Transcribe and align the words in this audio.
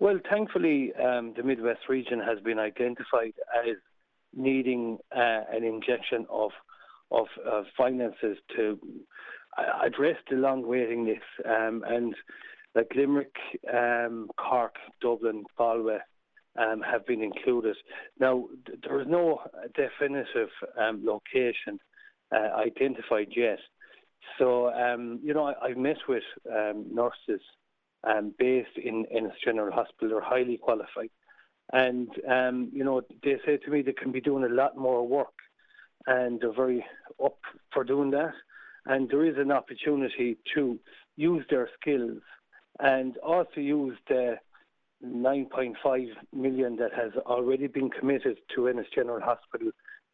Well, 0.00 0.18
thankfully, 0.30 0.92
um, 0.94 1.34
the 1.36 1.42
Midwest 1.42 1.88
region 1.88 2.18
has 2.20 2.40
been 2.40 2.58
identified 2.58 3.34
as 3.56 3.76
needing 4.34 4.98
uh, 5.14 5.42
an 5.52 5.64
injection 5.64 6.26
of 6.30 6.50
of 7.10 7.26
uh, 7.48 7.62
finances 7.76 8.38
to 8.56 8.78
uh, 9.56 9.86
address 9.86 10.16
the 10.28 10.36
long 10.36 10.66
waiting 10.66 11.06
list. 11.06 11.20
Um, 11.48 11.84
and 11.86 12.14
like 12.74 12.90
Limerick, 12.96 13.36
um, 13.72 14.28
Cork, 14.36 14.74
Dublin, 15.00 15.44
Galway 15.56 15.98
um, 16.58 16.80
have 16.80 17.06
been 17.06 17.22
included. 17.22 17.76
Now, 18.18 18.48
th- 18.66 18.80
there 18.82 19.00
is 19.00 19.06
no 19.08 19.42
definitive 19.76 20.48
um, 20.80 21.04
location 21.04 21.78
uh, 22.34 22.56
identified 22.56 23.28
yet. 23.36 23.60
So, 24.38 24.72
um, 24.72 25.20
you 25.22 25.34
know, 25.34 25.54
I, 25.62 25.68
have 25.68 25.76
met 25.76 25.98
with 26.08 26.24
nurses 26.46 27.42
um, 28.06 28.34
based 28.38 28.76
in 28.82 29.06
Ennis 29.10 29.32
General 29.44 29.72
Hospital. 29.72 30.08
They're 30.08 30.20
highly 30.20 30.56
qualified. 30.56 31.10
And, 31.72 32.08
um, 32.28 32.70
you 32.72 32.84
know, 32.84 33.02
they 33.22 33.36
say 33.46 33.56
to 33.56 33.70
me 33.70 33.82
they 33.82 33.92
can 33.92 34.12
be 34.12 34.20
doing 34.20 34.44
a 34.44 34.54
lot 34.54 34.76
more 34.76 35.06
work 35.06 35.32
and 36.06 36.40
they're 36.40 36.52
very 36.52 36.84
up 37.24 37.38
for 37.72 37.84
doing 37.84 38.10
that. 38.10 38.32
And 38.86 39.08
there 39.08 39.24
is 39.24 39.36
an 39.38 39.50
opportunity 39.50 40.36
to 40.54 40.78
use 41.16 41.44
their 41.48 41.70
skills 41.80 42.20
and 42.80 43.16
also 43.18 43.60
use 43.60 43.96
the 44.08 44.36
9.5 45.04 46.08
million 46.34 46.76
that 46.76 46.92
has 46.92 47.12
already 47.26 47.66
been 47.66 47.90
committed 47.90 48.38
to 48.54 48.68
Ennis 48.68 48.86
General 48.94 49.20
Hospital 49.20 49.70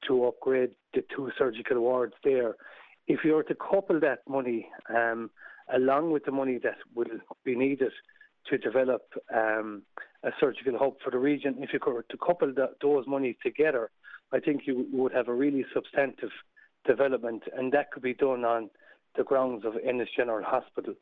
to 0.07 0.25
upgrade 0.27 0.71
the 0.95 1.05
two 1.15 1.31
surgical 1.39 1.81
wards 1.81 2.15
there. 2.25 2.57
If 3.07 3.21
you 3.25 3.33
were 3.33 3.43
to 3.45 3.55
couple 3.55 3.99
that 4.01 4.21
money 4.29 4.69
um, 4.89 5.31
along 5.75 6.11
with 6.11 6.25
the 6.25 6.33
money 6.33 6.59
that 6.63 6.77
will 6.95 7.07
be 7.45 7.57
needed 7.57 7.93
to 8.47 8.59
develop 8.59 9.03
um, 9.35 9.83
a 10.23 10.31
surgical 10.41 10.79
hub 10.79 10.95
for 11.03 11.11
the 11.11 11.19
region, 11.19 11.57
if 11.61 11.71
you 11.73 11.81
were 11.87 12.05
to 12.11 12.17
couple 12.17 12.53
the, 12.53 12.71
those 12.83 13.07
monies 13.07 13.37
together, 13.43 13.91
I 14.33 14.41
think 14.41 14.63
you 14.67 14.87
would 14.93 15.13
have 15.13 15.29
a 15.29 15.35
really 15.35 15.65
substantive 15.75 16.31
development, 16.87 17.43
and 17.57 17.73
that 17.73 17.91
could 17.91 18.03
be 18.03 18.15
done 18.15 18.45
on 18.45 18.71
the 19.17 19.25
grounds 19.25 19.65
of 19.65 19.75
Ennis 19.87 20.09
General 20.17 20.45
Hospital. 20.45 20.95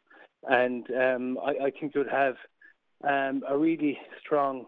And 0.44 0.86
um, 0.90 1.38
I, 1.44 1.66
I, 1.66 1.70
think 1.70 1.94
you'd 1.94 2.08
have 2.08 2.36
um, 3.04 3.42
a 3.48 3.56
really 3.56 3.98
strong 4.20 4.66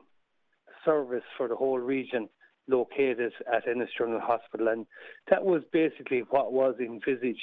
service 0.84 1.25
for 1.37 1.48
the 1.48 1.56
whole 1.56 1.78
region 1.78 2.28
located 2.69 3.33
at 3.53 3.67
Ennis 3.69 3.89
General 3.97 4.21
Hospital, 4.21 4.69
and 4.69 4.87
that 5.31 5.45
was 5.45 5.62
basically 5.73 6.25
what 6.31 6.53
was 6.53 6.75
envisaged 6.81 7.41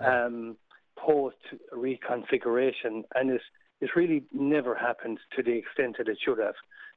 um, 0.00 0.56
post 1.04 1.36
reconfiguration, 1.72 3.02
and 3.14 3.30
it, 3.30 3.40
it 3.80 3.90
really 3.96 4.24
never 4.32 4.74
happened 4.74 5.18
to 5.36 5.42
the 5.42 5.52
extent 5.52 5.96
that 5.98 6.08
it 6.08 6.18
should 6.24 6.38
have. 6.38 6.54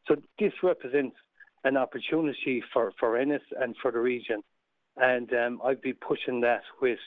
So 0.08 0.16
this 0.40 0.54
represents 0.64 1.16
an 1.64 1.78
opportunity 1.78 2.64
for, 2.72 2.94
for 3.00 3.18
Ennis 3.18 3.42
and 3.60 3.76
for 3.82 3.92
the 3.92 4.00
region, 4.00 4.42
and 4.96 5.32
um, 5.34 5.62
I'd 5.64 5.82
be 5.82 5.94
pushing 5.94 6.42
that 6.42 6.62
with 6.82 7.00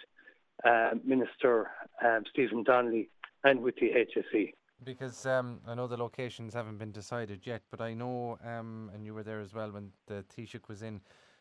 uh, 0.65 0.91
Minister 1.05 1.71
um, 2.05 2.25
Stephen 2.31 2.63
Donnelly 2.63 3.09
and 3.45 3.61
with 3.61 3.75
the 3.77 3.89
HSE. 3.89 4.53
Because 4.83 5.27
um, 5.27 5.61
I 5.67 5.75
know 5.75 5.87
the 5.87 5.97
locations 5.97 6.55
haven't 6.55 6.79
been 6.79 6.93
decided 6.93 7.47
yet, 7.47 7.63
but 7.71 7.81
I 7.81 7.93
know, 7.95 8.39
um, 8.45 8.91
and 8.95 9.05
you 9.05 9.13
were 9.13 9.23
there 9.23 9.41
as 9.41 9.53
well 9.53 9.71
when 9.71 9.91
the 10.07 10.25
Taoiseach 10.35 10.69
was 10.69 10.83
in 10.83 11.01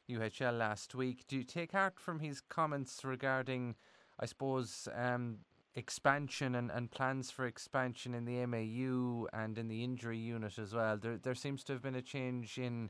UHL 0.10 0.58
last 0.58 0.94
week. 0.96 1.26
Do 1.28 1.38
you 1.38 1.44
take 1.44 1.72
heart 1.72 2.00
from 2.00 2.20
his 2.20 2.42
comments 2.42 3.06
regarding, 3.06 3.76
I 4.20 4.26
suppose, 4.26 4.90
um, 4.94 5.38
expansion 5.76 6.56
and, 6.56 6.72
and 6.72 6.92
plans 6.92 7.32
for 7.32 7.46
expansion 7.46 8.14
in 8.14 8.26
the 8.26 8.46
MAU 8.46 9.28
and 9.34 9.58
in 9.58 9.68
the 9.68 9.84
injury 9.84 10.18
unit 10.18 10.58
as 10.58 10.74
well? 10.74 10.98
There, 10.98 11.18
there 11.18 11.36
seems 11.36 11.64
to 11.66 11.74
have 11.74 11.82
been 11.82 11.96
a 11.96 12.02
change 12.02 12.58
in 12.58 12.90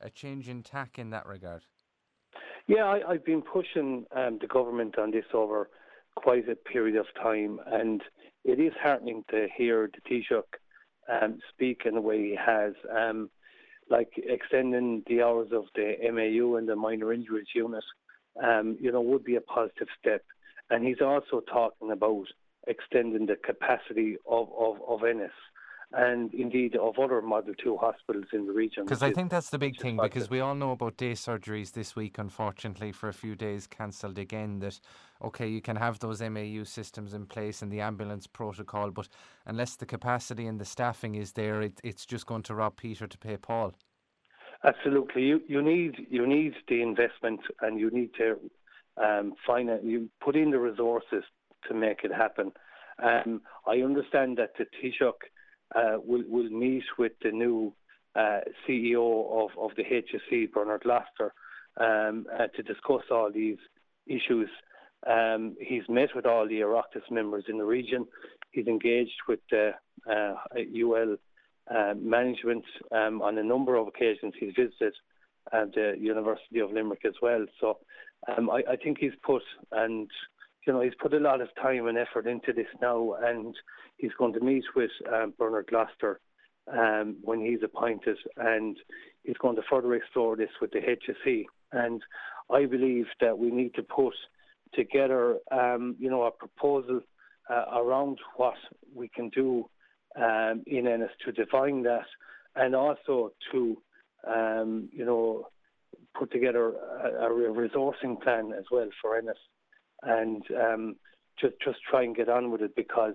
a 0.00 0.10
change 0.10 0.48
in 0.48 0.62
tack 0.62 0.98
in 0.98 1.10
that 1.10 1.26
regard. 1.26 1.62
Yeah, 2.66 2.84
I, 2.84 3.12
have 3.14 3.24
been 3.24 3.42
pushing 3.42 4.04
um, 4.14 4.38
the 4.40 4.46
government 4.46 4.98
on 4.98 5.10
this 5.10 5.24
over 5.34 5.68
quite 6.14 6.48
a 6.48 6.54
period 6.56 6.96
of 6.96 7.06
time, 7.20 7.58
and 7.66 8.02
it 8.44 8.60
is 8.60 8.72
heartening 8.80 9.24
to 9.30 9.48
hear 9.56 9.90
the 9.92 10.00
Taoiseach 10.08 10.42
um, 11.10 11.38
speak 11.52 11.82
in 11.84 11.94
the 11.94 12.00
way 12.00 12.18
he 12.18 12.36
has, 12.36 12.74
um, 12.96 13.30
like 13.90 14.10
extending 14.16 15.02
the 15.06 15.22
hours 15.22 15.48
of 15.52 15.64
the 15.74 15.94
MAU 16.12 16.56
and 16.56 16.68
the 16.68 16.76
minor 16.76 17.12
injuries 17.12 17.48
unit. 17.54 17.84
Um, 18.42 18.78
you 18.80 18.90
know, 18.90 19.02
would 19.02 19.24
be 19.24 19.36
a 19.36 19.42
positive 19.42 19.88
step, 20.00 20.22
and 20.72 20.86
he's 20.86 21.00
also 21.00 21.42
talking 21.52 21.92
about 21.92 22.26
extending 22.66 23.26
the 23.26 23.36
capacity 23.36 24.16
of 24.26 24.48
of, 24.58 24.76
of 24.88 25.04
Ennis 25.04 25.30
and 25.94 26.32
indeed 26.32 26.74
of 26.76 26.98
other 26.98 27.20
Model 27.20 27.52
2 27.62 27.76
hospitals 27.76 28.24
in 28.32 28.46
the 28.46 28.52
region. 28.52 28.84
Because 28.84 29.02
I 29.02 29.12
think 29.12 29.30
that's 29.30 29.50
the 29.50 29.58
big 29.58 29.78
thing, 29.78 29.98
because 30.02 30.30
we 30.30 30.40
all 30.40 30.54
know 30.54 30.70
about 30.70 30.96
day 30.96 31.12
surgeries 31.12 31.72
this 31.72 31.94
week, 31.94 32.16
unfortunately, 32.16 32.92
for 32.92 33.10
a 33.10 33.12
few 33.12 33.34
days 33.34 33.66
cancelled 33.66 34.18
again. 34.18 34.60
That, 34.60 34.80
okay, 35.22 35.46
you 35.46 35.60
can 35.60 35.76
have 35.76 35.98
those 35.98 36.22
MAU 36.22 36.64
systems 36.64 37.12
in 37.12 37.26
place 37.26 37.60
and 37.60 37.70
the 37.70 37.82
ambulance 37.82 38.26
protocol, 38.26 38.90
but 38.90 39.06
unless 39.44 39.76
the 39.76 39.84
capacity 39.84 40.46
and 40.46 40.58
the 40.58 40.64
staffing 40.64 41.14
is 41.14 41.32
there, 41.32 41.60
it, 41.60 41.78
it's 41.84 42.06
just 42.06 42.24
going 42.24 42.42
to 42.44 42.54
rob 42.54 42.76
Peter 42.76 43.06
to 43.06 43.18
pay 43.18 43.36
Paul. 43.36 43.74
Absolutely. 44.64 45.24
You, 45.24 45.42
you, 45.46 45.60
need, 45.60 46.06
you 46.08 46.26
need 46.26 46.54
the 46.68 46.80
investment 46.80 47.40
and 47.60 47.78
you 47.78 47.90
need 47.90 48.14
to 48.16 48.36
um, 48.96 49.34
finance, 49.46 49.82
you 49.84 50.08
put 50.22 50.36
in 50.36 50.50
the 50.50 50.58
resources 50.58 51.24
to 51.68 51.74
make 51.74 52.04
it 52.04 52.12
happen. 52.12 52.52
Um, 53.02 53.42
I 53.66 53.76
understand 53.78 54.38
that 54.38 54.52
the 54.58 54.64
Taoiseach 54.64 55.12
uh, 55.74 55.98
will 56.04 56.24
will 56.28 56.50
meet 56.50 56.84
with 56.98 57.12
the 57.22 57.30
new 57.30 57.72
uh, 58.14 58.40
CEO 58.68 59.44
of, 59.44 59.50
of 59.58 59.70
the 59.76 59.84
HSE, 59.84 60.52
Bernard 60.52 60.82
Gloster, 60.82 61.32
um, 61.78 62.26
uh, 62.38 62.48
to 62.48 62.62
discuss 62.62 63.02
all 63.10 63.30
these 63.32 63.56
issues. 64.06 64.50
Um, 65.08 65.56
he's 65.60 65.82
met 65.88 66.10
with 66.14 66.26
all 66.26 66.46
the 66.46 66.60
Oireachtas 66.60 67.10
members 67.10 67.44
in 67.48 67.58
the 67.58 67.64
region. 67.64 68.06
He's 68.50 68.66
engaged 68.66 69.16
with 69.26 69.40
the 69.50 69.72
UL 70.06 71.16
uh, 71.70 71.94
management 71.96 72.64
um, 72.90 73.22
on 73.22 73.38
a 73.38 73.42
number 73.42 73.76
of 73.76 73.88
occasions. 73.88 74.34
He's 74.38 74.52
visited 74.56 74.94
uh, 75.52 75.66
the 75.74 75.94
University 75.98 76.60
of 76.60 76.72
Limerick 76.72 77.04
as 77.06 77.14
well. 77.22 77.46
So 77.60 77.78
um, 78.28 78.50
I, 78.50 78.62
I, 78.70 78.76
think 78.76 78.98
he's 78.98 79.12
put 79.24 79.42
and 79.72 80.08
you 80.66 80.72
know, 80.72 80.80
he's 80.80 80.94
put 81.00 81.14
a 81.14 81.18
lot 81.18 81.40
of 81.40 81.48
time 81.60 81.86
and 81.86 81.98
effort 81.98 82.26
into 82.26 82.52
this 82.52 82.66
now, 82.80 83.14
and 83.20 83.54
he's 83.96 84.12
going 84.18 84.32
to 84.34 84.40
meet 84.40 84.64
with 84.76 84.90
um, 85.12 85.34
Bernard 85.38 85.66
Gloster 85.68 86.20
um, 86.72 87.16
when 87.22 87.40
he's 87.40 87.62
appointed, 87.64 88.16
and 88.36 88.76
he's 89.24 89.36
going 89.38 89.56
to 89.56 89.62
further 89.68 89.94
explore 89.94 90.36
this 90.36 90.50
with 90.60 90.70
the 90.70 90.78
HSE. 90.78 91.44
And 91.72 92.02
I 92.50 92.66
believe 92.66 93.06
that 93.20 93.36
we 93.36 93.50
need 93.50 93.74
to 93.74 93.82
put 93.82 94.14
together, 94.74 95.38
um, 95.50 95.96
you 95.98 96.10
know, 96.10 96.22
a 96.22 96.30
proposal 96.30 97.00
uh, 97.50 97.64
around 97.74 98.18
what 98.36 98.54
we 98.94 99.08
can 99.08 99.30
do 99.30 99.68
um, 100.16 100.62
in 100.66 100.86
Ennis 100.86 101.10
to 101.24 101.32
define 101.32 101.82
that, 101.82 102.06
and 102.54 102.76
also 102.76 103.32
to, 103.50 103.76
um, 104.28 104.88
you 104.92 105.04
know, 105.04 105.48
put 106.18 106.30
together 106.32 106.72
a, 107.04 107.26
a 107.26 107.30
resourcing 107.30 108.20
plan 108.22 108.52
as 108.56 108.64
well 108.70 108.88
for 109.00 109.16
Ennis 109.16 109.38
and 110.02 110.42
um, 110.60 110.96
just 111.40 111.54
just 111.64 111.78
try 111.88 112.02
and 112.02 112.16
get 112.16 112.28
on 112.28 112.50
with 112.50 112.62
it 112.62 112.74
because 112.76 113.14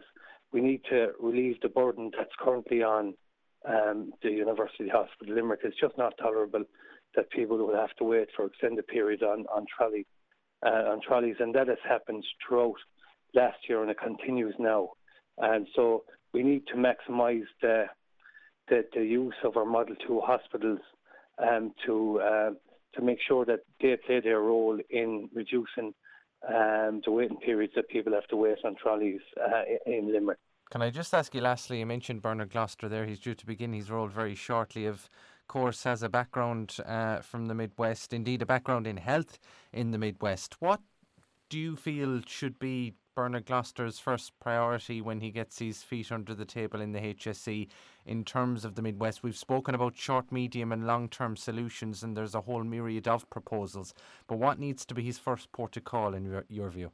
we 0.51 0.61
need 0.61 0.81
to 0.89 1.09
relieve 1.19 1.59
the 1.61 1.69
burden 1.69 2.11
that's 2.17 2.31
currently 2.39 2.81
on 2.81 3.13
um, 3.67 4.11
the 4.23 4.29
University 4.29 4.89
Hospital 4.89 5.35
Limerick. 5.35 5.61
It's 5.63 5.79
just 5.79 5.97
not 5.97 6.13
tolerable 6.19 6.63
that 7.15 7.29
people 7.31 7.57
will 7.57 7.75
have 7.75 7.93
to 7.97 8.03
wait 8.03 8.29
for 8.35 8.45
extended 8.45 8.87
periods 8.87 9.21
on 9.21 9.45
on 9.53 9.65
trolley 9.75 10.05
uh, 10.65 10.91
on 10.91 11.01
trolleys, 11.01 11.35
and 11.39 11.53
that 11.55 11.67
has 11.67 11.77
happened 11.87 12.23
throughout 12.47 12.75
last 13.33 13.57
year, 13.67 13.81
and 13.81 13.91
it 13.91 13.99
continues 13.99 14.55
now. 14.59 14.89
And 15.37 15.67
so 15.75 16.03
we 16.33 16.43
need 16.43 16.63
to 16.67 16.75
maximise 16.75 17.45
the, 17.61 17.85
the, 18.69 18.83
the 18.93 19.03
use 19.03 19.35
of 19.43 19.55
our 19.57 19.65
Model 19.65 19.95
Two 20.07 20.19
hospitals 20.19 20.79
um, 21.37 21.73
to 21.85 22.19
uh, 22.19 22.49
to 22.95 23.01
make 23.01 23.19
sure 23.27 23.45
that 23.45 23.59
they 23.81 23.95
play 24.05 24.19
their 24.19 24.39
role 24.39 24.79
in 24.89 25.29
reducing 25.33 25.93
um, 26.47 27.01
the 27.05 27.11
waiting 27.11 27.37
periods 27.37 27.73
that 27.75 27.89
people 27.89 28.13
have 28.13 28.27
to 28.27 28.35
wait 28.35 28.57
on 28.63 28.75
trolleys 28.75 29.21
uh, 29.41 29.63
in 29.85 30.11
Limerick. 30.11 30.37
Can 30.69 30.81
I 30.81 30.89
just 30.89 31.13
ask 31.13 31.33
you 31.33 31.41
lastly? 31.41 31.79
You 31.79 31.85
mentioned 31.85 32.21
Bernard 32.21 32.51
Gloster 32.51 32.89
there. 32.89 33.05
He's 33.05 33.19
due 33.19 33.35
to 33.35 33.45
begin 33.45 33.73
his 33.73 33.89
role 33.89 34.07
very 34.07 34.35
shortly. 34.35 34.85
Of 34.85 35.09
course, 35.47 35.83
has 35.83 36.03
a 36.03 36.09
background 36.09 36.77
uh, 36.85 37.19
from 37.19 37.45
the 37.45 37.55
Midwest, 37.55 38.11
indeed, 38.11 38.41
a 38.41 38.45
background 38.45 38.85
in 38.85 38.97
health 38.97 39.39
in 39.71 39.91
the 39.91 39.97
Midwest. 39.97 40.61
What 40.61 40.81
do 41.49 41.57
you 41.57 41.77
feel 41.77 42.21
should 42.27 42.59
be 42.59 42.93
Bernard 43.17 43.47
Gloster's 43.47 43.97
first 43.97 44.39
priority 44.39 45.01
when 45.01 45.21
he 45.21 45.31
gets 45.31 45.57
his 45.57 45.81
feet 45.81 46.11
under 46.11 46.35
the 46.35 46.45
table 46.45 46.81
in 46.81 46.91
the 46.91 46.99
HSE 46.99 47.67
in 48.05 48.23
terms 48.23 48.63
of 48.63 48.75
the 48.75 48.83
Midwest? 48.83 49.23
We've 49.23 49.35
spoken 49.35 49.73
about 49.73 49.97
short, 49.97 50.31
medium, 50.31 50.71
and 50.71 50.85
long 50.85 51.09
term 51.09 51.35
solutions, 51.35 52.03
and 52.03 52.15
there's 52.15 52.35
a 52.35 52.41
whole 52.41 52.63
myriad 52.63 53.07
of 53.07 53.27
proposals. 53.31 53.95
But 54.27 54.37
what 54.37 54.59
needs 54.59 54.85
to 54.85 54.93
be 54.93 55.01
his 55.01 55.17
first 55.17 55.51
port 55.51 55.75
of 55.77 55.83
call, 55.83 56.13
in 56.13 56.25
your, 56.25 56.45
your 56.47 56.69
view? 56.69 56.91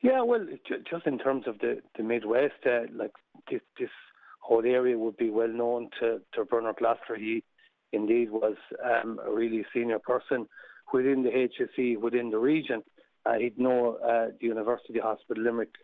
Yeah, 0.00 0.22
well, 0.22 0.46
just 0.90 1.06
in 1.06 1.18
terms 1.18 1.44
of 1.46 1.58
the, 1.58 1.82
the 1.98 2.02
Midwest, 2.02 2.64
uh, 2.64 2.84
like 2.94 3.12
this, 3.50 3.60
this 3.78 3.90
whole 4.40 4.64
area 4.64 4.96
would 4.96 5.18
be 5.18 5.28
well 5.28 5.52
known 5.52 5.90
to, 6.00 6.22
to 6.32 6.46
Bernard 6.46 6.76
Gloster. 6.76 7.16
He 7.16 7.44
indeed 7.92 8.30
was 8.30 8.56
um, 8.82 9.20
a 9.22 9.30
really 9.30 9.66
senior 9.74 9.98
person 9.98 10.48
within 10.94 11.24
the 11.24 11.28
HSE, 11.28 11.98
within 11.98 12.30
the 12.30 12.38
region. 12.38 12.82
He'd 13.38 13.58
know 13.58 13.96
uh, 13.96 14.32
the 14.40 14.46
University 14.46 14.98
Hospital 14.98 15.42
Limerick 15.42 15.74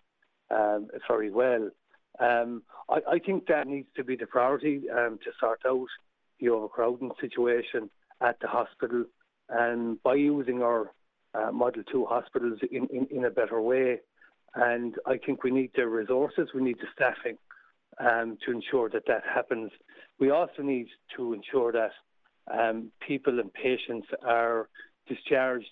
um, 0.50 0.88
very 1.06 1.30
well. 1.30 1.70
Um, 2.18 2.62
I, 2.88 2.98
I, 3.12 3.18
think 3.18 3.46
that 3.46 3.66
needs 3.66 3.88
to 3.96 4.02
be 4.02 4.16
the 4.16 4.26
priority 4.26 4.82
um, 4.90 5.18
to 5.22 5.30
sort 5.38 5.60
out 5.66 5.86
the 6.40 6.48
overcrowding 6.48 7.12
situation 7.20 7.90
at 8.20 8.40
the 8.40 8.48
hospital, 8.48 9.04
and 9.48 10.02
by 10.02 10.14
using 10.14 10.62
our 10.62 10.92
uh, 11.34 11.52
Model 11.52 11.82
2 11.90 12.06
hospitals 12.06 12.58
in, 12.70 12.86
in, 12.86 13.06
in, 13.10 13.24
a 13.24 13.30
better 13.30 13.60
way. 13.60 14.00
And 14.54 14.96
I 15.06 15.18
think 15.18 15.44
we 15.44 15.50
need 15.50 15.70
the 15.76 15.86
resources, 15.86 16.48
we 16.54 16.62
need 16.62 16.78
the 16.78 16.86
staffing 16.94 17.38
um, 18.00 18.38
to 18.44 18.52
ensure 18.52 18.88
that 18.90 19.06
that 19.06 19.22
happens. 19.32 19.70
We 20.18 20.30
also 20.30 20.62
need 20.62 20.88
to 21.16 21.34
ensure 21.34 21.72
that 21.72 21.92
um, 22.52 22.90
people 23.06 23.38
and 23.40 23.52
patients 23.52 24.08
are 24.24 24.68
discharged 25.08 25.66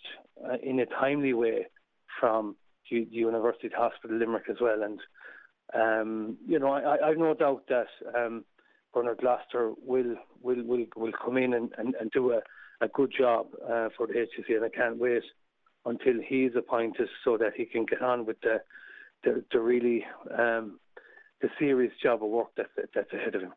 uh, 0.44 0.56
in 0.62 0.80
a 0.80 0.86
timely 0.86 1.32
way 1.32 1.66
from 2.20 2.56
the, 2.90 3.06
University 3.10 3.70
Hospital 3.76 4.18
Limerick 4.18 4.44
as 4.50 4.56
well. 4.60 4.82
And 4.82 5.00
um, 5.74 6.36
you 6.46 6.58
know, 6.58 6.72
I, 6.72 7.08
I've 7.08 7.18
no 7.18 7.34
doubt 7.34 7.64
that 7.68 7.88
um, 8.16 8.44
Bernard 8.94 9.18
Gloster 9.18 9.72
will 9.84 10.16
will 10.40 10.62
will, 10.64 10.86
will 10.96 11.12
come 11.24 11.36
in 11.36 11.54
and, 11.54 11.72
and, 11.78 11.94
and 12.00 12.10
do 12.12 12.32
a, 12.32 12.40
a 12.80 12.88
good 12.88 13.12
job 13.16 13.46
uh, 13.64 13.88
for 13.96 14.06
the 14.06 14.14
HSE, 14.14 14.56
and 14.56 14.64
I 14.64 14.68
can't 14.68 14.98
wait 14.98 15.22
until 15.84 16.14
he's 16.26 16.52
appointed 16.56 17.08
so 17.24 17.36
that 17.38 17.52
he 17.56 17.64
can 17.64 17.84
get 17.86 18.02
on 18.02 18.26
with 18.26 18.40
the 18.40 18.60
the, 19.24 19.44
the 19.52 19.60
really 19.60 20.04
um, 20.36 20.78
the 21.40 21.48
serious 21.58 21.92
job 22.02 22.22
of 22.22 22.30
work 22.30 22.48
that, 22.56 22.68
that's 22.94 23.12
ahead 23.12 23.34
of 23.34 23.42
him. 23.42 23.52